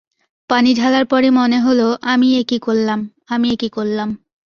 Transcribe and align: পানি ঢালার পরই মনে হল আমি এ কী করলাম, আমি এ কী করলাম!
পানি 0.49 0.69
ঢালার 0.73 1.05
পরই 1.05 1.31
মনে 1.31 1.57
হল 1.59 1.79
আমি 2.03 2.27
এ 2.35 2.41
কী 2.43 2.57
করলাম, 2.57 2.99
আমি 3.27 3.47
এ 3.49 3.55
কী 3.55 3.69
করলাম! 3.69 4.09